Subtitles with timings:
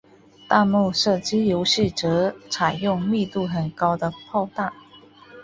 [0.49, 4.73] 弹幕射击游戏则采用密度很高的炮弹。